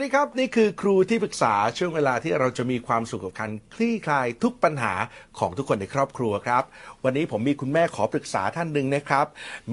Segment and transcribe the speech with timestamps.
[0.00, 4.94] วัสดีครับ นี่คือครูที่ปรึกษาช่วงเวลาที่เราจะมีความสุขกับการคลี่คลายทุกปัญหา
[5.38, 6.62] ของทุกคนในครอบครัวครับ
[7.04, 9.26] วันนี้ผมมีคุณแม่ขอปรึกษาท่านหนึ่งนะครับ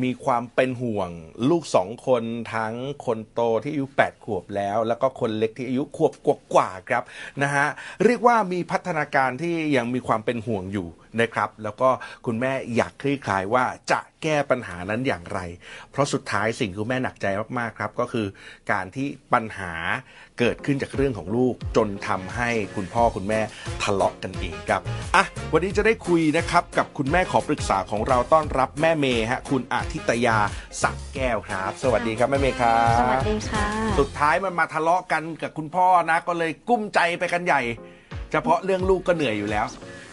[0.04, 1.10] มีความเป็นห่วง
[1.50, 2.74] ลูกสองคนทั้ง
[3.06, 6.14] คนโตที่อายุ 8 ขวบแล้ว แล้วก็คนเล็กที่อายุขวบ
[6.54, 7.04] กว่าๆครับ
[7.44, 7.68] นะฮะ
[8.06, 10.88] เรียกว่ามีพัฒนาการที่ยังมีความเป็นห่วงอยู่
[11.22, 11.90] นะครับ แล้วก็
[12.26, 15.40] คุณแม่อยากคลี่คลายว่าจะแก้ปัญหานั้นอย่างไร
[15.92, 17.28] เพราะสุดท้ายสิ่งที่คุณแม่หนักใจ
[17.60, 18.28] มากๆครับ ก็คือ
[18.72, 19.74] การที่ปัญหา
[20.40, 23.42] เกิดขึ้นจากเรื่องของลูก จนทำให้คุณพ่อคุณแม่
[23.84, 24.82] ทะเลาะกันเองครับ
[25.16, 30.38] อะวันนี้จะได้คุยนะครับกับคุณแม่ขอปรึกษาของเราต้อนรับแม่เมย์ฮะคุณอาทิตยา
[30.82, 33.66] สักแก้วครับ สวัสดีครับแม่เมย์ครับสวัสดีค่ะ
[34.00, 37.62] สุดท้ายมันมาทะเลาะกันกับคุณพ่อนะก็เลยกุ้มใจไปกันใหญ่
[38.32, 39.66] เฉพาะเรื่องลูกก็เหนื่อยอยู่แล้ว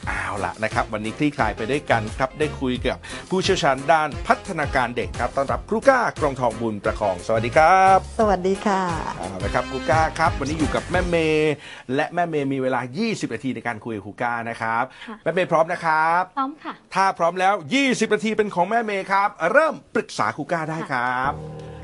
[0.09, 2.99] เอาละนะครับ วันนี้คลี่คลายไปด้วยกันครับ ได้คุยกับ
[3.31, 8.83] ผู้เชี่ยวชาญด้านพัฒนาการเด็กครับต้อนรับครูก้ากรองทองบุญประคอง สวัสดีครับ สวัสดีค่ะ
[9.19, 11.55] เอาละครับครูก้าครับ วันนี้อยู่กับแม่เมย์
[11.95, 21.33] และแม่เมย์มีเวลา 20 นาทีในการคุยกับครูก้านะครับค่ะแม่เมย์พร้อมนะครับพร้อมค่ะ ถ้าพร้อมแล้ว 20 นาทีเป็นของแม่เมย์ครับ เริ่มปรึกษาครูก้าได้ครับ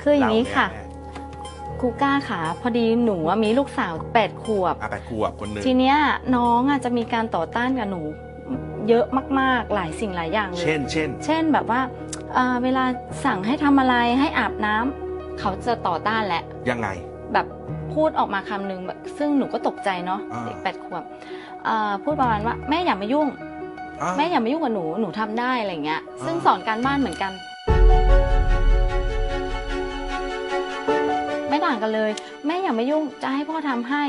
[0.02, 0.89] คืออย่างนี้ค่ะเล่าแม่
[1.80, 5.96] ครูก้าค่ะพอดีหนูอะมีลูกสาวแปดขวบ อะแปดขวบคนหนึ่งทีเนี้ย
[6.36, 8.02] น้องอะจะมีการต่อต้านกับหนู
[8.88, 9.06] เยอะ
[9.40, 11.80] มากๆหลายสิ่งหลายอย่างเลย เช่นเช่น เช่นแบบว่า
[12.34, 12.84] เอ่อเวลา
[13.24, 16.88] สั่งให้ทำอะไรให้อาบน้ำเขาจะต่อต้านแหละ ยังไง
[17.32, 17.46] แบบ
[17.94, 21.02] พูดออกมาคำหนึ่งแบบซึ่งหนูก็ตกใจเนาะอ่า เด็กแปดขวบ
[21.64, 23.28] เอ่อพูดประมาณว่าแม่อย่ามายุ่ง
[24.02, 27.32] อะ แม่อย่ามายุ่งกับหนูหนูทำได้อะไรเงี้ย ซึ่งอ่า สอนการบ้านเหมือนกัน
[31.66, 32.10] ต่างกันเลย
[32.46, 34.02] แม่อย่ามายุ่งจะให้พ่อทำให้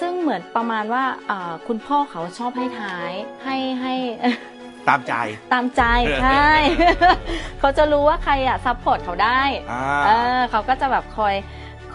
[0.00, 3.10] ซึ่งเหมือนประมาณว่าอ่าคุณพ่อเขาชอบให้ท้าย
[3.44, 3.94] ให้ให้
[4.88, 5.14] ตามใจ
[5.52, 5.82] ตามใจ
[6.22, 6.52] ใช่
[7.60, 9.42] เขาจะรู้ว่าใครอะ support เขาได้
[9.72, 11.34] อ่าเออเขาก็จะแบบคอย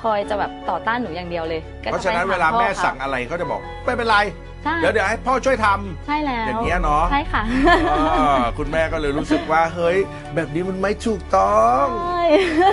[0.01, 4.17] คอยจะแบบต่อต้านหนูอย่างเดียวเลยก็เพราะฉะนั้นไปเวลาพ่อแม่สั่งอะไรก็จะบอกไม่เป็นไร
[4.65, 7.43] ใช่ เดี๋ยวเดี๋ยวให้พ่อช่วยทำใช่แล้วอย่างเงี้ยเนาะใช่ค่ะ
[7.91, 9.97] อ่าคุณแม่ก็เลยรู้สึกว่าเฮ้ย
[10.35, 12.23] แบบนี้มันไม่ถูกต้องใช่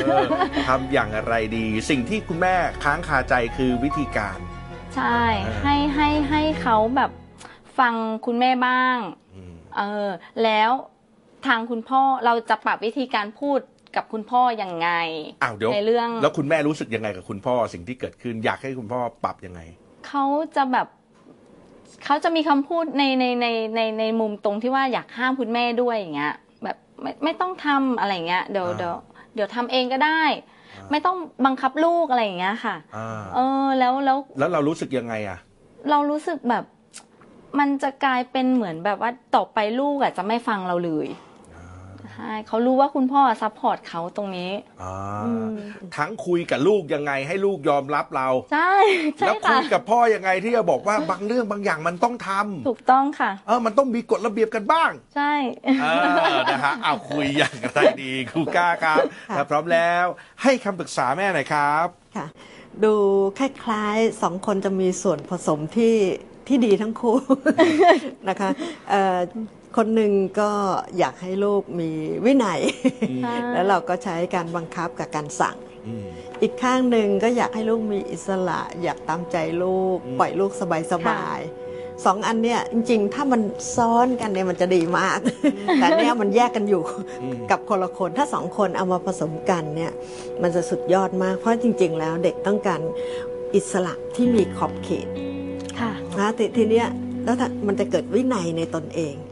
[0.04, 0.26] เออ
[0.68, 2.54] ทำอย่างไรดี สิ่งที่คุณแม่
[2.84, 4.38] ค้างคาใจคือวิธีการ
[4.94, 7.10] ใช่เออให้ให้ให้เขาแบบ
[7.78, 7.94] ฟัง
[8.26, 8.98] คุณแม่บ้าง
[9.34, 10.08] อืมเออ
[10.44, 10.70] แล้ว
[11.46, 13.60] ทางคุณพ่อเราจะปรับวิธีการพูด
[13.96, 14.88] กับคุณพ่อยังไง
[15.42, 19.60] อ้าวเดี๋ยวในเรื่อง แล้วคุณแม่รู้สึกยังไงกับคุณพ่อสิ่งที่เกิดขึ้น อยากให้คุณพ่อปรับยังไง
[20.08, 20.24] เขา
[20.56, 20.88] จะแบบ
[22.04, 28.94] เขาจะมีคำพูดในในในในในมุมตรงที่ว่าอยากห้ามคุณแม่ด้วยอย่างเงี้ย แบบไม่ไม่ต้องทำอะไรอย่างเงี้ยเดี๋ยวอ่า เดี๋ยว
[29.34, 30.22] เดี๋ยวทำเองก็ได้
[30.78, 31.16] อ่าไม่ต้อง
[31.46, 35.38] บังคับลูกอะไรอย่างเงี้ยค่ะ อ่าเออแล้วแล้ว แล้วเรารู้สึกยังไงอะ
[35.90, 36.64] เรารู้สึกแบบ
[37.58, 41.06] มันจะกลายเป็นเหมือนแบบว่าต่อไปลูกอะจะไม่ฟังเราเลย
[42.16, 44.50] ใช่เขารู้ว่าคุณพ่อ support เขาตรงนี้
[44.82, 45.54] อ่าอืม
[45.96, 48.74] ทั้งคุยกับลูกยังไงให้ลูกยอมรับเรา ใช่
[49.18, 55.32] ใช่แล้วค่ะ คุยกับพ่อยังไงที่จะบอกว่าบางเรื่องบางอย่างมันต้องทำถูกต้องค่ะ เออมันต้องมีกฎระเบียบกันบ้าง ใช่
[55.80, 55.86] เอ
[56.36, 58.98] อนะฮะเอาคุยอย่างไรดีครูก้าครับ
[59.30, 60.04] ค่ะ ถ้าพร้อมแล้ว
[60.42, 61.86] ให้คำปรึกษาแม่หน่อยครับ
[62.16, 62.26] ค่ะ
[62.84, 62.94] ดู
[63.38, 65.96] คล้ายๆสองคนจะมีส่วนผสมที่
[66.48, 67.16] ที่ดีทั้งคู่
[68.28, 68.50] นะคะ
[68.90, 69.18] เอ่อ
[69.76, 70.50] คนหนึ่งก็
[70.98, 71.90] อยากให้ลูกมี
[72.24, 72.60] วินัย
[73.22, 75.56] ใช่แล้วเราก็ใช้การบังคับกับการสั่ง
[75.88, 76.04] อืม
[76.42, 80.50] อีกข้างหนึ่งก็อยากให้ลูกมีอิสระ อยากตามใจลูกอืมปล่อยลูก
[80.92, 83.40] สบายๆสองอันเนี้ยจริงๆ ถ้ามัน
[83.76, 85.18] ซ้อนกันเนี่ยมันจะดีมาก
[85.80, 86.82] แต่เนี้ยมันแยกกันอยู่
[87.22, 89.92] อืมกับคนละคนถ้าสองคนเอามาผสมกันเนี่ย
[90.42, 92.80] มันจะสุดยอดมากเพราะจริง ๆ แล้วเด็กต้องการ
[93.54, 95.06] อิสระที่มีขอบเขต
[95.80, 96.88] ค่ะนะททีเนี้ย
[97.24, 99.14] แล้วถ้ามันจะเกิดวินัยในตนเอง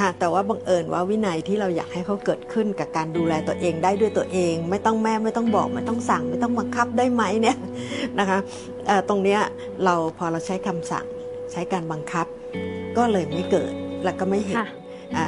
[0.00, 7.58] ค่ะแต่ว่าบังเอิญว่าวินัยที่เราอยากให้เขาเกิดขึ้นกับการดูแลตัวเองได้ด้วยตัวเอง ไม่ต้องแม่ไม่ต้องบอกไม่ต้องสั่ง ไม่ต้องบังคับได้ไหมเนี่ย
[8.18, 8.38] นะคะ
[9.08, 9.40] ตรงเนี้ย
[9.84, 11.06] เราพอเราใช้คำสั่ง
[11.52, 12.26] ใช้การบังคับ
[12.96, 13.72] ก็เลยไม่เกิด
[14.04, 14.56] แล้วก็ไม่เห็น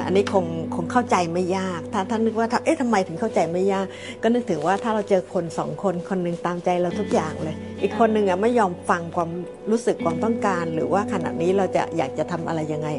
[0.05, 0.45] อันนี้คง
[0.75, 3.85] คงเข้าใจไม่ยาก ถ้าท่านนึกว่าถ้าเอ๊ะทำไมถึงเข้าใจไม่ยาก
[4.21, 9.29] ก็นึกถึงว่าถ้าเราเจอคนสองคนคนหนึ่งตามใจเราทุกอย่างเลย อีกคนหนึ่งอะไม่ยอมฟังความ
[9.71, 12.89] รู้สึกความต้องการ หรือว่าขณะนี้เราจะอยากจะทำอะไรยังไง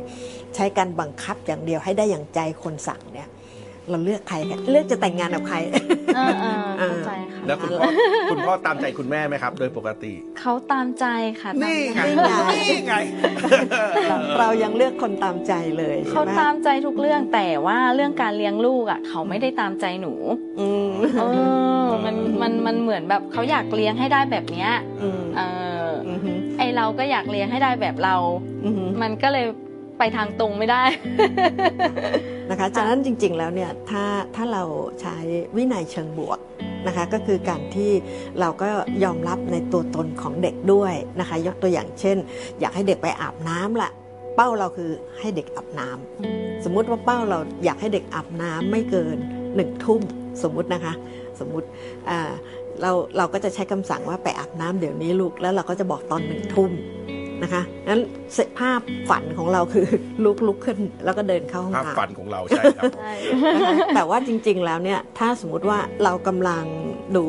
[0.55, 3.29] ใช้การบังคับอย่างเดียวให้ได้อย่างใจคนสั่งเนี่ย
[3.90, 5.56] เราเลือกใครกันเลือกจะแต่งงานกับใคร
[6.17, 7.88] เออเออเข้าใจค่ะแล้วคุณพ่อ
[8.31, 11.06] คุณพ่อตามใจคุณแม่ไหมครับ โดยปกติ เขาตามใจ
[11.40, 12.00] ค่ะนี่ไง
[12.31, 12.94] ตามใจนี่ไง
[14.40, 20.14] เรายังเลือกคนตามใจเลยเขาใช่ไหมตามใจทุกเรื่องแต่ว่าเรื่องการเลี้ยงลูกอะ เขาไม่ได้ตามใจหนู
[20.61, 20.90] อืม
[21.20, 21.25] เอ
[21.84, 24.70] อมันมันมันเหมือนแบบเขาอยากเลี้ยงให้ได้แบบเนี้ย
[25.02, 25.43] อืมเอ
[25.87, 28.17] ออืมฮึไอเราก็อยากเลี้ยงให้ได้แบบเรา
[28.64, 29.46] อืมฮึมันก็เลย
[29.99, 30.83] ไปทางตรงไม่ได้
[32.50, 34.05] นะคะฉะนั้นจริงๆแล้วเนี่ยถ้า
[34.37, 34.62] ถ้าเรา
[35.00, 35.17] ใช้
[35.56, 36.39] วินัยเชิงบวก
[36.87, 37.91] นะคะก็คือการที่
[38.41, 38.69] เราก็
[39.05, 42.17] ยอมรับในตัวตนของเด็กด้วยนะคะยกตัวอย่างเช่น
[42.61, 43.91] อยากให้เด็กไปอาบน้ำละ
[44.37, 49.17] เป้าเราคือให้เด็กอาบน้ำสมมุติว่าเป้าเราอยากให้เด็กอาบน้ำไม่เกิน
[49.55, 50.00] หนึ่งทุ่ม
[50.43, 50.93] สมมุตินะคะ
[51.41, 51.67] สมมุติ
[52.11, 52.31] อ่า
[52.81, 56.71] เราเราก็จะใช้คำสั่งว่าไปอาบน้ำเดี๋ยวนี้ลูกแล้วเราก็จะบอกตอนหนึ่งทุ่ม
[57.43, 58.03] นะคะนั้น
[58.59, 58.81] ภาพ
[59.11, 59.87] ฝันของเราคือ
[60.25, 63.12] ลุกลุกขึ้นแล้วก็เดินเข้าห้องภาพน้ำ ฝันของเราใช่ครับใช่
[63.55, 66.65] นะคะแต่ว่าจริงๆ แล้วเนี่ยถ้าสมมุติว่าเรากำลัง
[67.17, 67.25] ดู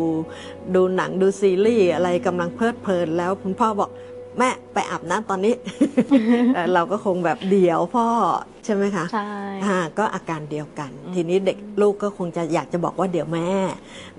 [0.75, 3.89] ดูหนังดูซีรีส์อะไรกำลังเพลิดเพลินแล้วคุณพ่อบอก
[4.37, 5.53] แม่ไปอาบน้ำตอนนี้
[6.55, 8.07] เอ่อเราก็คงแบบเดี๋ยวพ่อ
[8.65, 9.29] ใช่ไหมคะใช่
[9.65, 13.49] อ่าก็อาการเดียวกัน ทีนี้เด็กลูกก็คงจะอยากจะบอกว่าเดี๋ยวแม่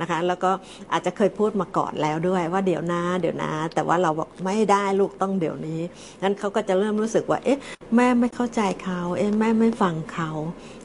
[0.00, 0.50] นะคะ แล้วก็
[0.92, 5.80] อาจจะเคยพูดมาก่อนแล้วด้วยว่าเดี๋ยวนะเดี๋ยวนะ แต่ว่าเราบอกไม่ได้ลูกต้องเดี๋ยวนี้
[6.22, 7.58] งั้นเขาก็จะเริ่มรู้สึกว่า เอ๊ะ
[7.96, 10.30] แม่ไม่เข้าใจเขาเอ๊ะแม่ไม่ฟังเขา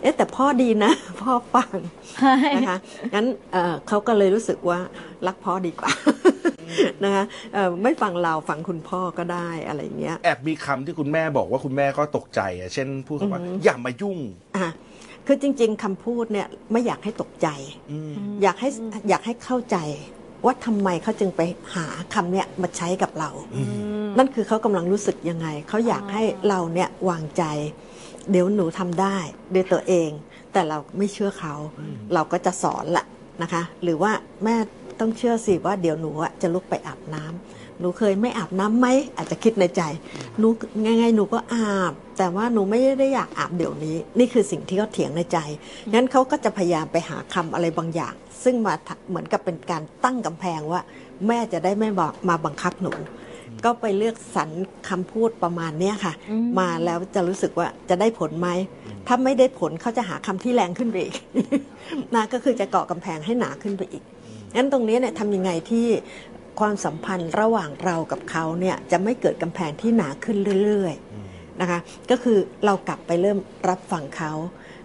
[0.02, 0.92] เอ๊ะแต่พ่อดีนะ
[1.22, 1.78] พ่อฟัง
[2.16, 2.78] ใช่นะคะ
[3.14, 4.80] งั้นเอ่อเขาก็เลยรู้สึกว่า
[5.28, 5.92] รักพ่อดีกว่า
[7.04, 7.24] นะคะ
[7.54, 14.18] เอ่อไม่ฟังเราฟังคุณพ่อก็ได้อะไรอย่างเงี้ยแอบมีคำที่คุณแม่บอกว่าคุณแม่ก็ตกใจอะเช่นพูดคำว่าอย่ามายุ่ง
[14.58, 14.70] อะ
[15.28, 17.48] คือจริง ๆคำพูดเนี่ยไม่อยากให้ตกใจ
[17.92, 18.12] อืม
[18.44, 18.70] อยากให้
[19.10, 19.78] อยากให้เข้าใจ
[20.46, 21.42] ว่าทำไมเขาจึงไป
[21.76, 23.32] หาคำเนี่ยมาใช้กับเรา
[24.18, 27.44] นั่นคือเขากำลังรู้สึกยังไง เขาอยากให้เราเนี่ยวางใจ
[28.32, 29.18] เดี๋ยวหนูทำได้
[29.54, 30.10] ด้วยตัวเอง
[30.54, 31.54] แต่เราไม่เชื่อเขา
[32.14, 33.06] เราก็จะสอนละ
[33.42, 34.12] นะคะ หรือว่า
[34.44, 34.56] แม่
[35.00, 39.82] ต้องเชื่อสิว่าเดี๋ยวหนูอะจะลุกไปอาบน้ำหนูเคยไม่อาบน้ำไหมอาจจะคิดในใจ
[40.38, 40.48] หนู
[40.84, 45.38] ไงๆหนูก็อาบ แต่ว่าหนูไม่ได้อยากอาบเดี๋ยวนี้ นี่คือสิ่งที่เขาเถียงในใจ
[45.94, 48.14] งั้นเขาก็จะพยายามไปหาคำอะไรบางอย่าง
[48.44, 50.82] ซึ่งมาทะเหมือนกับเป็นการตั้งกำแพงว่า
[51.28, 52.94] แม่จะได้ไม่บอกมาบังคับหนู
[53.66, 54.50] ก็ไปเลือกสรร
[54.90, 58.50] คำพูดประมาณเนี้ยค่ะอืมมาแล้วจะรู้สึกว่าจะได้ผลไหม
[59.08, 61.16] ถ้าไม่ได้ผลเขาจะหาคำที่แรงขึ้นไปอีก
[62.16, 64.04] นะก็คือจะเกาะกำแพงให้หนาขึ้นไปอีก
[64.56, 65.88] งั้นตรงนี้เนี่ยทำยังไงที่
[66.60, 71.80] ความสัมพันธ์ระหว่างเรากับเขาเนี่ยจะไม่เกิดกำแพงที่หนาขึ้นเรื่อยๆนะคะ
[72.10, 73.38] ก็คือเรากลับไปเริ่ม
[73.70, 74.34] รับฟังเขา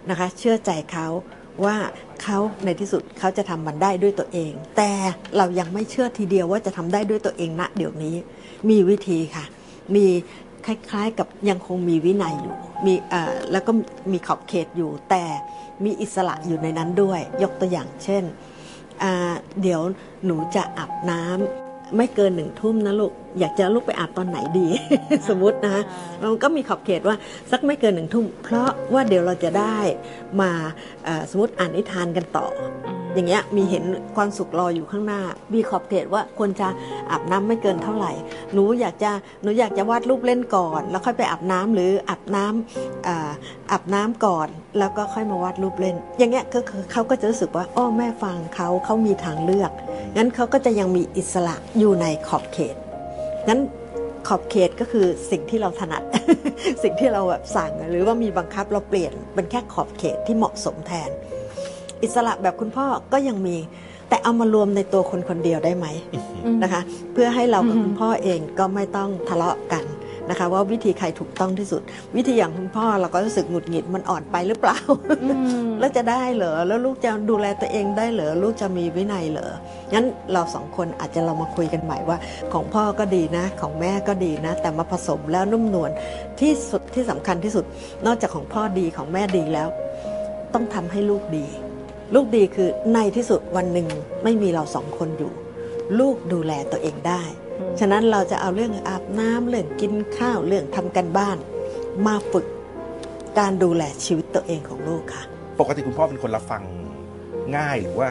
[0.09, 1.07] นะคะ เชื่อใจเขา
[1.65, 1.75] ว่า
[2.23, 4.91] เขาในที่สุดเขาจะทำมันได้ด้วยตัวเอง แต่
[5.37, 8.15] เรายังไม่เชื่อทีเดียวว่าจะทำได้ด้วยตัวเองณเดี๋ยวนี้
[8.69, 9.45] มีวิธีค่ะ
[9.95, 10.05] มี
[10.65, 13.71] คล้ายๆกับยังคงมีวินัยอยู่ มีเอ่อแล้วก็
[14.11, 15.23] มีขอบเขตอยู่ แต่
[15.83, 18.54] มีอิสระอยู่ในนั้นด้วย ยกตัวอย่างเช่นอ่า
[19.61, 19.81] เดี๋ยว
[20.25, 21.64] หนูจะอาบน้ำ
[21.97, 24.67] ไม่เกินหนึ่งทุ่มนะลูก อยากจะลุกไปอาบตอนไหนดี
[25.29, 25.77] สมมตินะ
[26.21, 27.15] มันก็มีขอบเขตว่า
[27.51, 29.77] สักไม่เกินหนึ่งทุ่ม เพราะว่าเดี๋ยวเราจะได้
[30.41, 30.51] มา
[31.29, 32.47] สมมติอ่านนิทานกันต่อ
[33.13, 33.83] อย่างเงี้ยมีเห็น
[34.15, 35.21] ความสุขรออยู่ข้างหน้า
[35.53, 36.67] มีขอบเขตว่าควรจะ
[37.11, 38.11] อาบน้ำไม่เกินเท่าไหร่
[38.53, 39.11] หนูอยากจะ
[39.43, 43.31] หนูอยากจะวาดรูปเล่นก่อน แล้วค่อยไปอาบน้ำหรืออาบน้ำอา
[43.71, 44.47] อาบน้ำก่อน
[44.79, 49.71] แล้วก็ค่อยมาวาดรูปเล่น อย่างเงี้ยก็คือเขาก็จะรู้สึกว่าอ้อแม่ฟังเขาเขามีทางเลือก
[50.17, 52.75] งั้นเขาก็จะยังมีอิสระอยู่ในขอบเขต
[53.47, 53.59] งั้น
[54.27, 56.03] ขอบเขตก็คือสิ่งที่เราถนัด
[56.83, 61.09] สิ่งที่เราแบบสั่งหรือว่ามีบังคับเราเปลี่ยนเป็นแค่ขอบเขตที่เหมาะสมแทน
[62.03, 63.57] อิสระแบบคุณพ่อก็ยังมี
[64.09, 65.87] แต่เอามารวมในตัวคนคนเดียวได้ไหม
[66.63, 66.81] นะคะ
[67.13, 69.83] เพื่อให้เรากับคุณพ่อเองก็ไม่ต้องทะเลาะกัน
[70.29, 71.81] นะคะว่าวิธีใครถูกต้องที่สุด
[72.15, 74.77] วิธีอย่างคุณพ่อเราก็รู้สึกหงุดหงิดมันอ่อนไปหรือเปล่า
[75.79, 79.51] แล้วจะได้เหรอแล้วลูกจะดูแลตัวเองได้เหรอลูกจะมีวินัยเหรอ
[79.93, 82.17] งั้นเราสองคนอาจจะเรามาคุยกันใหม่ว่า
[82.53, 85.91] ของพ่อก็ดีนะ ของแม่ก็ดีนะ แต่มาผสมแล้วนุ่มนวล
[86.39, 87.65] ที่สุดที่สำคัญที่สุด
[88.05, 89.67] นอกจากของพ่อดีของแม่ดีแล้ว
[90.53, 91.45] ต้องทำให้ลูกดี
[92.15, 93.87] ลูกดีคือในที่สุดวันหนึ่ง
[94.23, 95.31] ไม่มีเราสองคนอยู่
[95.99, 97.23] ลูกดูแลตัวเองได้
[97.79, 101.37] ฉะนั้นเราจะเอาเรื่องอาบน้ำเรื่องกินข้าวเรื่องทำกันบ้าน
[102.05, 102.45] มาฝึก
[103.39, 105.23] การดูแลชีวิตตัวเองของลูกค่ะ
[105.59, 106.61] ปกติคุณพ่อเป็นคนรับฟัง
[107.57, 108.09] ง่ายหรือว่า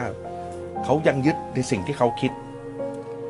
[0.83, 2.31] เขายังยึดในสิ่งที่เขาคิด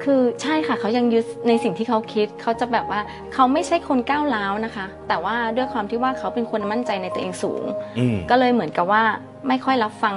[0.03, 2.99] คือใช่ค่ะเขายังยึดในสิ่งที่เขาคิดเขาจะแบบว่า
[3.33, 7.63] เขาไม่ใช่คนก้าวร้าวนะคะ แต่ว่าด้วยความที่ว่าเขาเป็นคนมั่นใจในตัวเองสูง
[7.99, 9.03] อืมก็เลยเหมือนกับว่า
[9.47, 10.15] ไม่ค่อยรับฟัง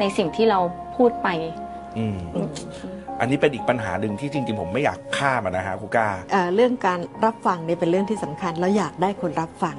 [0.00, 0.58] ในสิ่งที่เรา
[0.96, 1.28] พูดไป
[1.98, 2.16] อืม
[3.20, 9.76] อันนี้เป็นอีกปัญหาหนึ่งที่จริงๆ ผมไม่อยากข้ามอะนะฮะครูก้าเอ่อเรื่องการรับฟังนี่เป็นเรื่องที่สำคัญเราอยากได้คนรับฟัง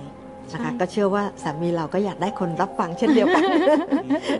[0.53, 3.43] นะคะใช่ก็เชื่อว่าสามีเราก็อยากได้คนรับฟังเช่นเดียวกัน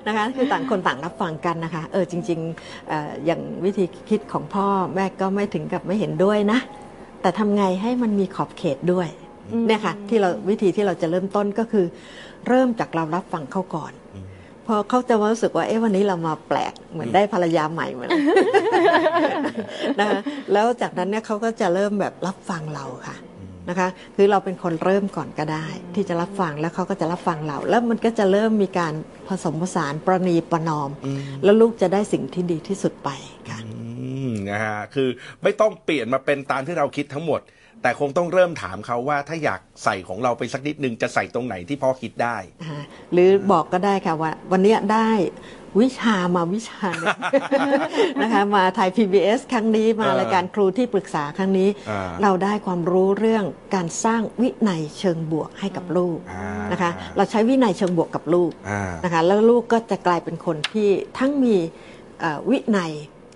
[0.08, 6.60] นะคะคือต่างคนต่างรับฟังกันนะคะเออจริงๆเอ่ออย่างวิธีคิดของพ่อแม่ก็ไม่ถึงกับไม่เห็นด้วยนะ
[7.22, 9.08] แต่ทำไงให้มันมีขอบเขตด้วย
[9.52, 11.86] อืมเนี่ยค่ะที่เราวิธีที่เราจะเริ่มต้นก็คือ
[12.48, 14.01] เริ่มจากเรารับฟังเขาก่อนอืม
[14.68, 18.10] พอเขาจะรู้สึกว่าเอ๊ะวันนี้เรามาแปลกเหมือนได้ภรรยาใหม่เหมือน
[20.00, 20.20] นะคะ
[20.54, 23.18] แล้วจากนั้นเนี่ยเขาก็จะเริ่มแบบรับฟังเราค่ะ
[23.70, 28.94] นะคะ คือเราเป็นคนเริ่มก่อนก็ได้ ที่จะรับฟังแล้วเขาก็จะรับฟังเรา แล้วมันก็จะเริ่มมีการ
[29.28, 33.10] ผสมผสานประนีประนอมอืมแล้วลูกจะได้สิ่งที่ดีที่สุดไป
[33.50, 33.74] ค่ะอื
[34.28, 35.10] มนะฮะคือ
[35.44, 37.42] ไม่ต้องเปลี่ยนมาเป็นตามที่เราคิดทั้งหมด
[37.84, 42.82] แต่คงต้องเริ่มถามเขาว่าถ้าอยากใส่ของเราไปสักนิดนึงจะใส่ตรงไหนที่พ่อคิดได้อ่า
[43.14, 45.10] หรือบอกก็ได้ค่ะว่า วันเนี้ยได้
[45.82, 47.18] วิชามาวิชาหนึ่ง
[48.22, 53.46] นะคะมาไทย PBS ครั้งนี้มาเออรายการครูที่ปรึกษาครั้งนี้อ่าเราได้ความรู้เรื่อง
[53.76, 61.56] การสร้างวินัยเชิงบวกให้กับลูกอ่านะคะ เราใช้วินัยเชิงบวกกับลูกอ่านะคะ แล้วลูกก็จะกลายเป็นคนที่ทั้งมี
[62.20, 62.92] เอ่อวินัย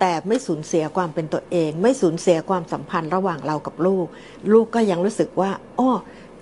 [0.07, 4.07] แต่ไม่สูญเสียความเป็นตัวเอง ไม่สูญเสียความสัมพันธ์ระหว่างเรากับลูก
[4.53, 5.91] ลูกก็ยังรู้สึกว่าอ้อ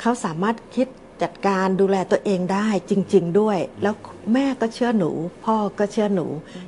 [0.01, 0.87] เขาสามารถคิด
[1.23, 3.95] จัดการดูแลตัวเองได้จริง ๆ ด้วย แล้ว
[4.33, 5.11] แม่ก็เชื่อหนู
[5.45, 6.25] พ่อก็เชื่อหนู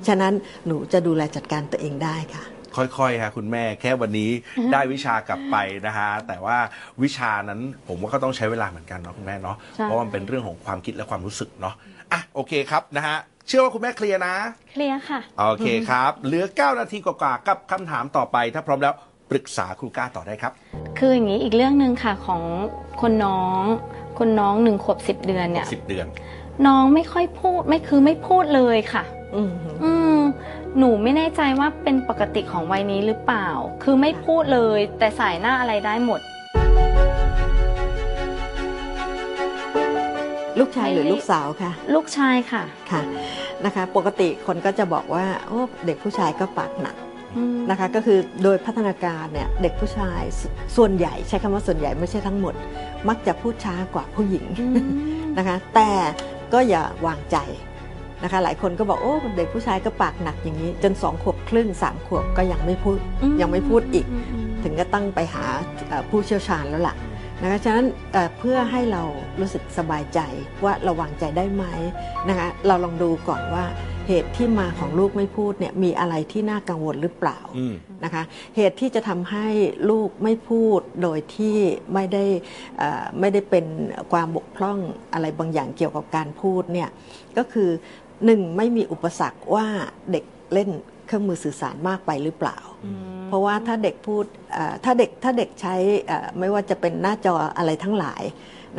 [0.08, 0.34] ฉะนั้น
[0.68, 2.44] หนูจะดูแลจัดการตัวเองได้ค่ะ
[2.76, 4.30] ค่อยๆฮะคุณแม่แค่วันนี้
[4.74, 5.56] ได้วิชากลับไป
[5.88, 6.58] นะฮะแต่ว่า
[7.04, 11.76] วิชานั้นผมว่าก็ต้องใช้เวลาเหมือนกันเนาะคุณแม่เนาะใช่เพราะว่ามันเป็นเรื่องของความคิดและความรู้สึกเนาะ
[12.14, 14.36] อะโอเคครับนะฮะ เชื่อว่าคุณแม่เคลียร์นะ
[14.72, 18.94] เคลียร์ค่ะ โอเคครับ เหลือ 9 นาทีกว่าๆกับคำถามต่อไป ถ้าพร้อมแล้ว
[19.32, 20.52] ปรึกษาครูก้าต่อได้ครับ
[20.98, 22.42] คืออย่างนี้อีกเรื่องหนึ่งค่ะของ
[23.02, 23.64] คนน้อง
[24.20, 26.08] คนน้องหนึ่งขวบสิบเดือนเนี่ย 10 เดือน
[26.68, 29.04] น้องไม่ค่อยพูดไม่คือไม่พูดเลยค่ะ
[29.36, 29.52] อืม
[29.84, 30.20] อืม
[30.78, 33.48] หนูไม่แน่ใจว่าเป็นปกติของวัยนี้หรือเปล่า
[33.84, 36.20] คือไม่พูดเลย แต่สายหน้าอะไรได้หมด
[40.60, 43.02] ลูกชายหรือไม่ลูกสาวค่ะลูกชายค่ะค่ะ
[43.66, 46.96] นะคะ ปกติคนก็จะบอกว่าโอ้เด็กผู้ชายก็ปากหนัก
[47.38, 50.42] อืมนะคะก็คือโดยพัฒนาการเนี่ยเด็กผู้ชายส
[50.76, 52.54] ส่วนใหญ่ใช้คำว่าส่วนใหญ่ไม่ใช่ทั้งหมด
[53.10, 54.90] มักจะพูดช้ากว่าผู้หญิงอืม
[55.38, 55.90] นะคะแต่
[56.54, 57.38] ก็อย่าวางใจ
[58.24, 63.00] นะคะหลายคนก็บอกโอ้เด็กผู้ชายก็ปากหนักอย่างนี้ จนสองขวบครึ่งสามขวบก็ยังไม่พูด
[63.42, 65.44] ยังไม่พูดอีกมอืมถึงก็ตั้งไปหา
[65.88, 66.96] เอ่อผู้เชี่ยวชาญแล้วล่ะ
[67.42, 69.04] นะคะฉะนั้นเอ่อเพื่อให้เรา
[69.40, 70.20] รู้สึกสบายใจ
[70.64, 71.66] ว่าเราวางใจได้ไหม
[72.30, 73.66] นะคะเราลองดูก่อนว่า
[74.08, 78.24] เหตุที่มาของลูกไม่พูดเนี่ยมีอะไรที่น่ากังวลหรือเปล่าอืมนะคะ
[78.56, 79.48] เหตุที่จะทำให้
[79.90, 81.58] ลูกไม่พูดโดยที่
[81.94, 82.26] ไม่ได้
[82.78, 83.66] เอ่อไม่ได้เป็น
[84.12, 84.80] ความบกพร่อง
[85.14, 86.90] อะไรบางอย่างเกี่ยวกับการพูดเนี่ย
[87.38, 87.70] ก็คือ
[88.26, 89.66] หนึ่งไม่มีอุปสรรคว่า
[90.12, 90.70] เด็กเล่น
[91.06, 95.76] เครื่องมือสื่อสารมากไปหรือเปล่าอืมเพราะว่าถ้าเด็กพูดเอ่อถ้าเด็กถ้าเด็กใช้
[96.08, 98.24] เอ่อไม่ว่าจะเป็นหน้าจออะไรทั้งหลาย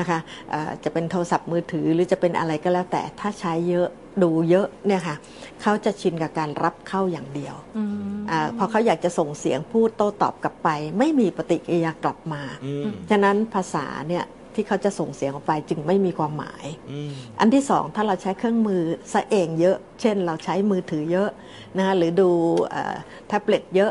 [0.01, 0.19] นะคะ
[0.51, 3.89] เอ่อจะเป็นโทรศัพท์มือถือหรือจะเป็นอะไรก็แล้วแต่ถ้าใช้เยอะ
[4.23, 5.17] ดูเยอะเนี่ยค่ะ
[5.63, 10.69] เขาจะชินกับการรับเข้าอย่างเดียวอืมอาพอเขาอยากจะส่งเสียงพูดโต้ตอบกลับไป
[10.99, 14.25] ไม่มีปฏิกิริยากลับมาอืมฉะนั้นภาษาเนี่ย
[14.57, 17.11] ที่เขาจะส่งเสียงออกไปจึงไม่มีความหมายอืม
[17.41, 18.83] อันที่สองถ้าเราใช้เครื่องมือ
[19.13, 21.29] ซะเองเยอะ เช่น เราใช้มือถือเยอะ
[21.77, 22.31] นะคะหรือดู
[22.71, 22.95] เอ่อ
[23.29, 23.91] แท็บเล็ตเยอะ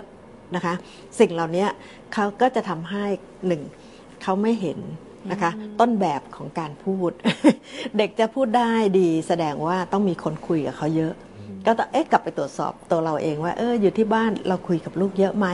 [0.55, 0.73] นะคะ
[1.19, 1.65] สิ่งเหล่านี้
[2.13, 3.05] เขาก็จะทำให้
[3.47, 3.61] หนึ่ง
[4.23, 4.79] เขาไม่เห็น
[5.31, 7.11] นะคะต้นแบบของการพูด
[7.97, 11.13] เด็กจะพูดได้ดีแสดงว่าต้องมีคนคุยกับเขาเยอะ
[11.65, 15.47] ก็ต้องเอ๊ะกลับไปตรวจสอบตัวเราเองว่าเอออยู่ที่บ้านเราคุยกับลูกเยอะไหม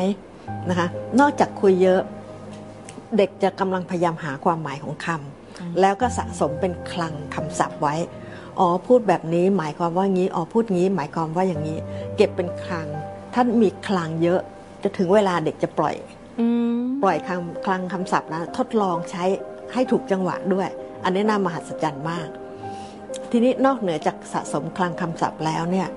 [0.70, 0.88] นะคะ
[1.20, 2.02] นอกจากคุยเยอะ
[3.18, 7.96] เด็กจะกำลังพยายามหาความหมายของคำแล้วก็สะสมเป็นคลังคำศัพท์ไว้
[8.60, 11.78] อ๋อพูดแบบนี้หมายความว่างี้ อ๋อพูดงี้ หมายความว่าอย่างนี้
[12.18, 12.88] เก็บเป็นคลัง
[13.34, 14.40] ถ้ามีคลังเยอะ
[14.84, 15.96] จะถึงเวลาเด็กจะปล่อย
[16.40, 19.24] อืมปล่อยคำคลังคำศัพท์นะทดลองใช้
[19.74, 20.70] ให้ถูกจังหวะด้วย
[21.04, 22.28] อันนี้น่ามหัศจรรย์มาก
[23.32, 25.88] ทีนี้นอกเหนือจากสะสมคลังคำศัพท์แล้วเนี่ย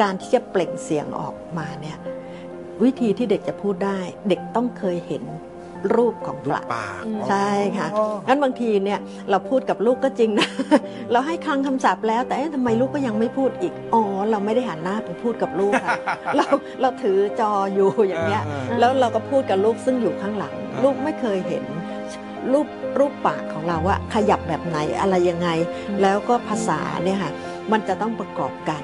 [0.00, 1.98] การที่จะเปล่งเสียงออกมาเนี่ย
[2.82, 5.24] วิธีที่เด็กจะพูดได้ เด็กต้องเคยเห็น
[5.94, 8.98] รูปของลูปกลาปากใช่ค่ะอ๋องั้นบางทีเนี่ย
[9.30, 10.48] เราพูดกับลูกก็จริงนะ
[11.12, 15.96] เราให้คลังคำศัพท์แล้ว แต่เอ๊ะทำไมลูกก็ยังไม่พูดอีกอ๋อเราไม่ได้หันหน้าไปพูดกับลูกค่ะ
[16.36, 16.46] เรา
[16.80, 18.42] เราถือจออยู่อย่างเงี้ย
[18.78, 21.64] แล้วเราก็พูดกับลูกซึ่งอยู่ข้างหลังอ่าลูกไม่เคยเห็น
[22.52, 25.48] รูปรูปปากของเราว่าขยับแบบไหนอะไรยังไง
[26.02, 27.32] แล้วก็ภาษาเนี่ยค่ะ
[27.72, 28.82] มันจะต้องประกอบกัน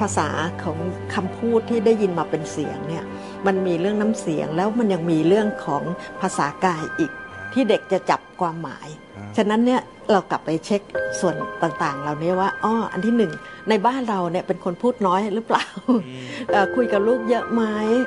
[0.00, 0.28] ภาษา
[0.62, 0.78] ของ
[1.14, 3.04] คำพูดที่ได้ยินมาเป็นเสียงเนี่ย
[3.46, 5.82] มันมีเรื่องน้ำเสียงแล้วมันยังมีเรื่องของ
[6.20, 7.12] ภาษากายอีก
[7.52, 9.80] ที่เด็กจะจับความหมายอ่าฉะนั้นเนี่ย
[10.12, 10.82] เรากลับไปเช็ค
[11.20, 13.32] ส่วนต่างๆ เหล่านี้ว่าอ้ออันที่หนึ่ง
[13.68, 15.64] ในบ้านเราเนี่ยเป็นคนพูดน้อยหรือเปล่า
[16.52, 17.62] เอ่อคุยกับลูกเยอะไหม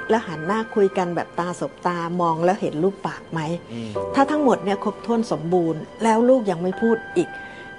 [0.10, 3.40] แล้วหันหน้าคุยกันแบบตาสบตามองแล้วเห็นรูปปากไหม
[3.74, 7.30] อืมถ้าทั้งหมดเนี่ยครบถ้วนสมบูรณ์ แล้วลูกยังไม่พูดอีก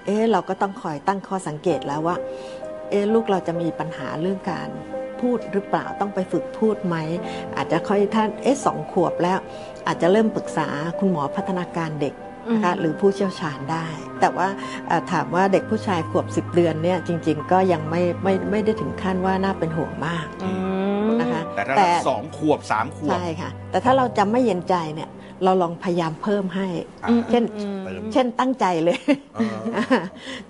[0.06, 2.16] เอ๊ะเราก็ต้องคอยตั้งข้อสังเกตแล้วว่า
[2.90, 4.68] เอ๊ะลูกเราจะมีปัญหาเรื่องการ
[5.20, 6.96] พูดหรือเปล่าต้องไปฝึกพูดไหม
[7.56, 9.38] อาจจะค่อยท่านเอ๊ะสองขวบแล้ว
[9.86, 12.14] อาจจะเริ่มปรึกษาคุณหมอพัฒนาการเด็ก
[12.52, 13.86] นะคะอืมหรือผู้เชี่ยวชาญได้
[14.20, 14.48] แต่ว่า
[14.88, 20.50] เอ่อถามว่าเด็กผู้ชายขวบ 10 เดือนเนี่ยจริง ๆ ก็ยังไม่ไม่ไม่ได้ถึงขั้นว่าน่าเป็นห่วงมากอื
[21.06, 25.08] มนะคะแต่ถ้าสองขวบสามขวบใช่ค่ะแต่ถ้าเราจำไม่เย็นใจเนี่ย
[25.44, 26.66] เราลองพยายามเพิ่มให้
[27.04, 27.44] อ่าเช่น
[27.84, 28.98] เติม เช่นตั้งใจเลย
[29.34, 29.56] เออ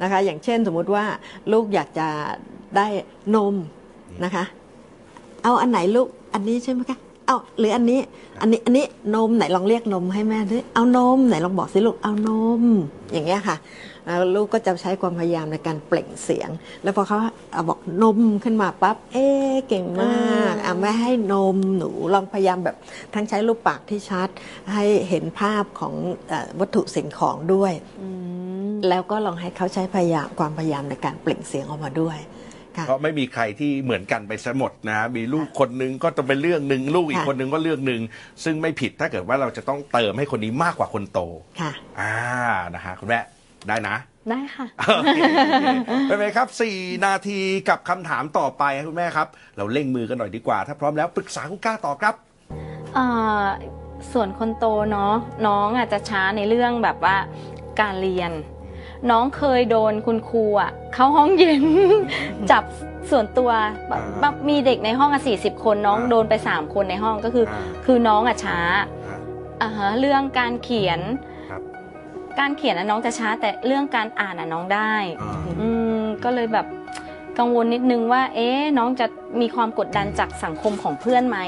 [0.03, 1.05] นะคะ อย่างเช่นสมมุติว่า
[1.53, 2.09] ลูกอยากจะ
[2.77, 2.87] ได้
[3.35, 3.55] นม
[4.25, 4.45] นะคะ
[5.45, 8.01] เอาอันไหนลูกอันนี้ใช่ไหมคะเอาหรืออันนี้
[8.41, 12.63] อันนี้อันนี้นมไหนลองเรียกนมให้แม่ด้วยเอานมไหนลองบอกสิลูกเอานม
[13.13, 13.57] อย่างเงี้ยค่ะ
[14.07, 16.51] แล้วลูกก็จะใช้ความพยายามในการเปล่งเสียง
[16.83, 17.19] แล้วพอเขา
[17.53, 22.77] เอาบอกนมขึ้นมาปั๊บ เอ๊ะเก่งมากอะแม่ให้นมหนูลองพยายามแบบ
[23.15, 24.29] ทั้งใช้รูปปากที่ชัด
[24.73, 25.95] ให้เห็นภาพของ
[26.29, 27.73] เอ่อวัตถุสิ่งของด้วย
[28.89, 32.19] แล้วก็ลองให้เขาใช้พยายามความพยายามในการเปล่งเสียงออกมาด้วย
[32.77, 38.03] ค่ะเพราะไม่มีใครที่เหมือนกันไปซะหมดนะมีลูกคนนึงก็จะเป็นเรื่องหนึ่งลูกอีกค่ะคนนึงก็เรื่องหนึ่ง
[38.45, 41.21] ซึ่งไม่ผิดถ้าเกิดว่าเราจะต้องเติมให้คนนี้มากกว่าคนโต
[41.61, 42.15] ค่ะอ่า
[42.75, 43.21] นะฮะคุณแม่
[43.69, 43.97] ได้นะ
[44.31, 45.19] ได้ค่ะโอเค
[46.09, 52.15] เป็นไหมครับสี่นาทีกับคำถามต่อไปครับคุณแม่ครับ เราเร่งมือกันหน่อยดีกว่า ถ้าพร้อมแล้วปรึกษาคุณกล้าตอบครับ
[52.95, 53.07] เอ่
[53.43, 53.45] อ
[54.13, 55.15] ส่วนคนโตเนาะ
[55.47, 57.17] น้องอาจจะช้าในเรื่องแบบว่า
[57.81, 58.31] การเรียน
[59.11, 61.65] น้องเคยโดนคุณครูอะเข้าห้องเย็น
[62.51, 62.65] จับ
[63.11, 63.51] ส่วนตัว
[63.89, 68.59] แบบอ่าแบบมีเด็กในห้องอะสี่สิบคนน้องอ่าโดนไปสามคนในห้องก็คือออ่าคือน้องอะช้า
[69.07, 69.19] อ่า
[69.63, 71.36] อ่าฮะเรื่องการเขียนครับ
[72.39, 75.69] การเขียนอะน้องจะช้าแต่เรื่องการอ่านอะน้องได้ อ่า อื
[76.01, 76.67] มก็เลยแบบ
[77.39, 79.07] กังวลนิดนึงว่า เอ๊ะน้องจะ
[79.41, 81.39] มีความกดดันจากสังคมของเพื่อนไหม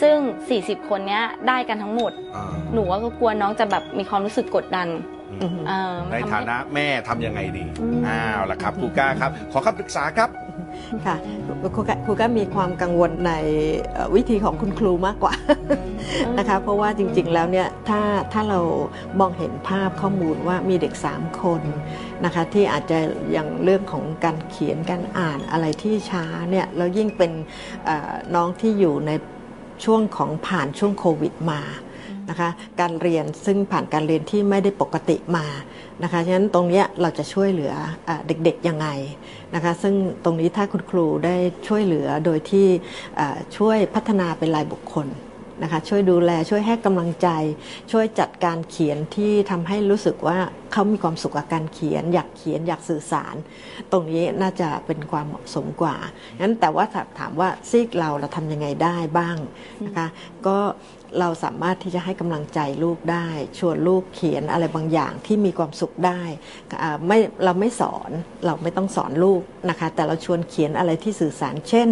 [0.00, 0.16] ซึ่ง
[0.54, 4.88] 40 คนเนี้ยได้กันทั้งหมด อ่าหนูว่าก็กลัวน้องจะแบบมีความรู้สึกกดดัน
[5.42, 10.30] อืม เออในทำฐาให้นะแม่ทำยังไงดีอืม อ้าวล่ะครับครูก้าครับ ขอคำปรึกษาครับ
[11.06, 11.16] ค่ะ
[11.74, 13.32] ครูก็ครูก็มีความกังวลใน
[13.92, 15.34] เอ่อวิธีของคุณครูมากกว่า
[16.38, 18.00] นะคะเพราะว่าจริงๆแล้วเนี่ยถ้า
[18.32, 18.60] ถ้าเรา
[19.20, 21.60] มองเห็นภาพข้อมูลว่ามีเด็ก 3 คน
[22.24, 22.98] นะคะที่อาจจะ
[23.32, 27.32] อย่างเรื่องของการเขียนการอ่านอะไรที่ช้าเนี่ยแล้วยิ่งเป็น
[27.84, 29.10] เอ่อน้องที่อยู่ใน
[29.84, 31.60] ช่วงของผ่านช่วงโควิดมา
[32.30, 35.46] นะคะการเรียนซึ่งผ่านการเรียนที่ไม่ได้ปกติมา
[36.02, 37.72] นะคะฉะนั้นตรงนี้เราจะช่วยเหลือ
[38.06, 38.88] เอเด็กๆยังไง
[39.54, 41.36] นะคะซึ่งตรงนี้ถ้าคุณครูได้
[41.68, 42.66] ช่วยเหลือโดยที่
[43.56, 45.08] ช่วยพัฒนาเป็นรายบุคคล
[45.62, 47.28] นะคะช่วยดูแลช่วยให้กำลังใจ
[47.92, 50.38] ช่วยจัดการเขียนที่ทำให้รู้สึกว่า
[50.72, 53.34] เขามีความสุขกับการเขียน อยากเขียนอยากสื่อสาร
[53.92, 55.96] ตรงนี้น่าจะเป็นความเหมาะสมกว่า
[56.40, 56.84] งั้นแต่ว่า
[57.18, 59.36] ถามว่าซีกเราเราทำยังไงได้บ้าง
[59.86, 60.06] นะคะ
[60.46, 60.58] ก็
[61.18, 66.22] เราสามารถที่จะให้กำลังใจลูกได้ ชวนลูกเขียนอะไรบางอย่างที่มีความสุขได้
[66.82, 68.10] อ่าไม่เราไม่สอน
[68.46, 71.88] เราไม่ต้องสอนลูกนะคะ แต่เราชวนเขียนอะไรที่สื่อสารเช่น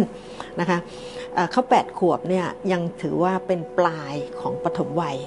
[0.59, 0.77] นะคะ
[1.33, 5.17] เอ่อเขาแปดขวบเนี่ยยังถือว่าเป็นปลายของปฐมวัย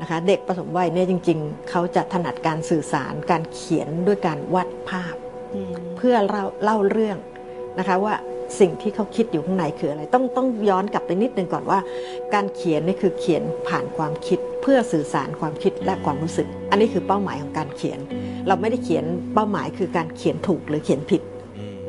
[0.00, 5.14] นะคะ เด็กปฐมวัยเนี่ยจริง ๆ เขาจะถนัดการสื่อสารการเขียนด้วยการวาดภาพ
[5.96, 7.18] เพื่อเล่าเล่าเรื่อง
[7.78, 8.14] นะคะว่า
[8.58, 11.78] สิ่งที่เขาคิดอยู่ข้างในคืออะไร ต้องต้องย้อนกลับไปนิดนึงก่อนว่า
[12.34, 17.98] การเขียนนี่คือเขียนผ่านความคิด เพื่อสื่อสารความคิดและความรู้สึก อันนี้คือเป้าหมายของการเขียน
[18.48, 21.22] เราไม่ได้เขียนเป้าหมายคือการเขียนถูกหรือเขียนผิด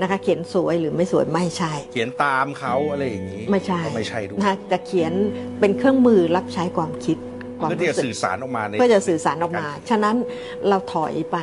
[0.01, 5.13] นะคะเขียนสวยหรือไม่สวยไม่ใช่ เขียนตามเขาอะไรอย่างนี้ ไม่ใช่ก็ไม่ใช่ด้วยนะคะจะเขียน
[5.59, 7.17] เป็นเครื่องมือรับใช้ความคิด
[7.61, 10.15] ความเพื่อที่รู้จะสึกสื่อสารออกมาในเพื่อจะสื่อสารออกมา ฉะนั้น
[10.67, 11.37] เราถอยไป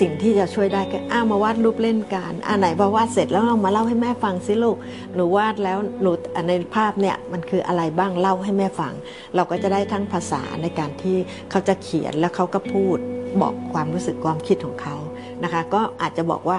[0.00, 4.76] สิ่งที่จะช่วยได้ก็อ้า มาวาดรูปเล่นกันอ่าไหนพอวาดเสร็จแล้วเรามาเล่าให้แม่ฟังสิลูก
[5.14, 8.94] หนูวาดแล้วหนูอะในภาพเนี่ยมันคืออะไรบ้างเล่าให้แม่ฟัง
[9.34, 11.16] เราก็จะได้ทั้งภาษาในการที่
[11.50, 12.98] เขาจะเขียนแล้วเขาก็พูด
[13.42, 14.96] บอกความรู้สึกความคิดของเขา
[15.44, 16.58] นะคะ ก็อาจจะบอกว่า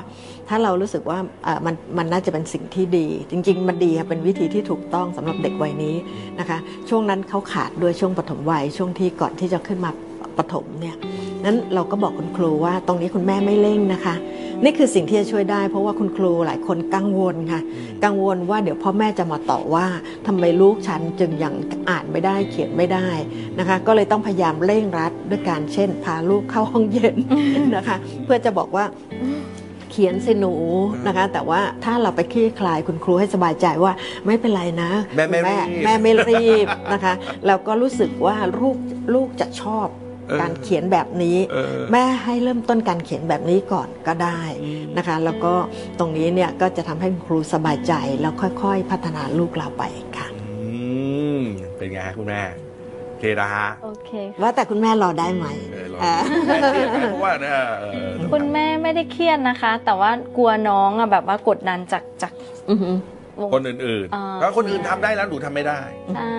[0.49, 1.19] ถ้าเรารู้สึกว่า
[1.65, 5.95] มันมันน่าจะเป็นสิ่งที่ดี จริง ๆ มันดีค่ะเป็นวิธีที่ถูกต้องสำหรับเด็กวัยนี้
[6.39, 6.57] นะคะ
[6.89, 9.91] ช่วงนั้นเขาขาดด้วยช่วงปฐมวัยช่วงที่ก่อนที่จะขึ้นมา
[10.37, 10.95] ปฐมเนี่ย
[11.45, 14.15] นั้นเราก็บอกคุณครูว่าตรงนี้คุณแม่ไม่เร่งนะคะ
[14.63, 17.61] นี่คือสิ่งที่จะช่วยได้ เพราะว่าคุณครูหลายคนกังวลค่ะ
[18.03, 19.85] กังวลว่าเดี๋ยวพ่อแม่จะมาต่อว่า
[20.27, 21.53] ทำไมลูกฉันจึงยัง
[21.89, 23.07] อ่านไม่ได้เขียนไม่ได้
[23.59, 27.15] นะคะ ก็เลยต้องพยายามเร่งรัดด้วยการเช่น พาลูกเข้าห้องเย็น
[27.75, 28.85] นะคะ เพื่อจะบอกว่า
[29.99, 30.55] ขียนสิหนู
[31.07, 33.93] นะคะ แต่ว่าถ้าเราไปคลี่คลายคุณครูให้สบายใจว่า
[34.25, 37.13] ไม่เป็นไรนะ แม่ไม่คุณรีบแม่ไม่รีบนะคะ
[37.47, 38.77] แล้วก็รู้สึกว่าลูก
[39.13, 39.87] ลูกจะชอบ
[40.27, 44.41] เออการเขียนแบบนี้เออแม่ให้เริ่มต้นการเขียนแบบนี้ก่อนก็ได้
[44.97, 45.53] นะคะ แล้วก็
[45.99, 49.83] ตรงนี้เนี่ยก็จะทำให้คุณครูสบายใจแล้วค่อยๆ พัฒนาลูกเราไป
[50.17, 50.69] ค่ะอื
[51.39, 51.41] ม
[51.77, 52.41] เป็นไงฮะคุณแม่
[53.07, 55.47] โอเคนะฮะโอเคว่าแต่คุณแม่รอได้ไหม
[56.01, 56.15] เออรออ่า
[56.47, 62.31] แม่เครียดไหมเพราะว่าเออเออคุณแม่ไม่ได้เครียดนะคะ แต่ว่ากลัวน้องอะแบบว่ากดดันจากจาก
[62.69, 62.95] อือหือ
[63.41, 65.79] วงคนอื่นอ่าๆแล้วคนอื่นทำได้แล้วหนูทำไม่ได้
[66.15, 66.29] ใช่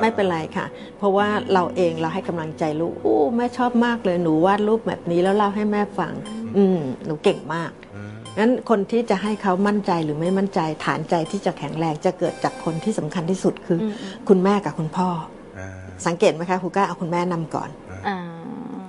[0.00, 0.66] ไม่เป็นไรค่ะ
[0.98, 6.12] เพราะว่าเราเองเราให้กำลังใจลูกอู้แม่ชอบมากเลยหนูวาดรูปแบบนี้แล้วเล่าให้แม่ฟัง
[6.56, 7.70] อืมหนูเก่งมาก
[8.38, 13.92] งั้นคนที่จะให้เขามั่นใจหรือไม่มั่นใจฐานใจที่จะแข็งแรงจะเกิดจากคนที่สำคัญที่สุดคืออม
[14.28, 15.08] คุณแม่กับคุณพ่อ
[15.58, 15.70] ออ่า
[16.06, 17.70] สังเกตไหมคะครูก้าเอาคุณแม่นำก่อน
[18.08, 18.18] อ่า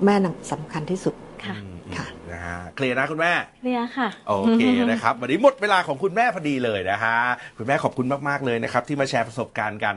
[0.06, 3.34] แม่นำสำคัญที่สุด ค่ะอืมค่ะ นะฮะเคลียร์นะคุณแม่
[3.64, 4.62] เรียค่ะ โอเค
[4.92, 7.18] นะครับวันนี้หมดเวลาของคุณแม่พอดีเลยนะฮะ
[7.58, 9.96] คุณแม่ขอบคุณมากๆเลยนะครับ ที่มาแชร์ประสบการณ์กัน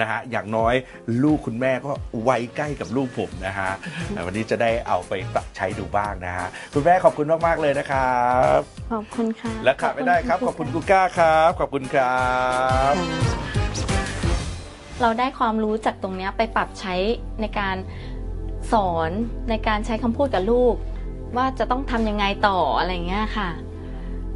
[0.00, 0.74] นะฮะอย่างน้อย
[1.22, 1.90] ลูกคุณแม่ก็
[2.28, 3.70] วัยใกล้กับลูกผมนะฮะ
[4.08, 8.20] แต่วันนี้จะได้เอาไปปรับใช้ดูบ้างนะฮะคุณแม่ขอบคุณมากๆเลยนะครั
[8.58, 8.60] บ
[8.92, 12.20] ขอบคุณค่ะและขาดไม่ได้ครับขอบคุณกูก้าครับ ขอบคุณครั
[12.92, 12.94] บ
[15.02, 16.94] เราได้ความรู้จากตรงเนี้ยไปปรับใช้
[17.40, 17.76] ในการ
[18.72, 19.10] สอน
[19.48, 20.74] ในการใช้คำพูดกับลูก
[21.36, 23.50] ว่าจะต้องทำยังไงต่ออะไรเงี้ยค่ะ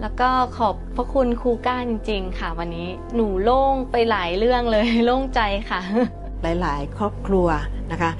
[0.01, 5.41] แล้วก็ขอบพระคุณครูก้าจริง ๆ ค่ะ วันนี้หนูโล่งไปหลายเรื่องเลยโล่งใจ
[5.71, 5.81] ค่ะ
[6.43, 7.49] หลายๆ ครอบครัว
[7.93, 8.11] นะคะ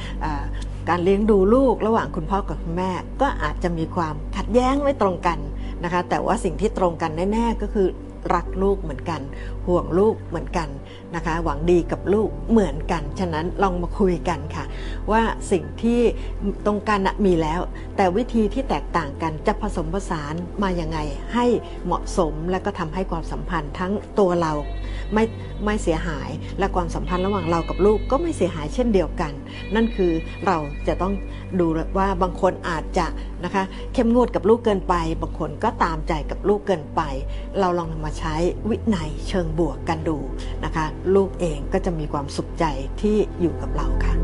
[0.89, 5.39] การเลี้ยงดูลูกระหว่างคุณพ่อกับคุณแม่ ก็อาจจะมีความขัดแย้งไม่ตรงกัน
[5.85, 7.89] นะคะ แต่ว่าสิ่งที่ตรงกันแน่ ๆ ก็คือ
[8.35, 9.21] รักลูกเหมือนกัน
[9.67, 10.69] ห่วงลูกเหมือนกัน
[11.15, 14.65] นะคะ หวังดีกับลูกเหมือนกัน ฉะนั้นลองมาคุยกันค่ะ
[15.11, 16.01] ว่าสิ่งที่
[16.67, 17.61] ตรงกันมีแล้ว
[17.97, 20.99] แต่วิธีที่แตกต่างกันจะผสมผสานมาอย่างไง
[21.35, 21.47] ให้
[21.85, 24.53] เหมาะสมและก็ทำให้ความสัมพันธ์ทั้งตัวเรา
[25.15, 25.25] ไม่
[25.65, 29.33] ไม่เสียหายและความสัมพันธ์ระหว่างเรากับลูกก็ไม่เสียหายเช่นเดียวกัน
[29.75, 30.13] นั่นคือ
[30.47, 30.57] เรา
[30.89, 31.13] จะต้อง
[31.61, 31.67] ดู
[31.99, 33.07] ว่าบางคนอาจจะ
[33.45, 37.01] นะคะ เข้มงวดกับลูกเกินไป บางคนก็ตามใจกับลูกเกินไป
[37.59, 38.35] เราลองนำมาใช้
[38.69, 40.19] วินัยเชิงบวกกันดู
[40.65, 42.65] นะคะ ลูกเองก็จะมีความสุขใจ
[43.01, 44.15] ที่อยู่กับเราค่ะ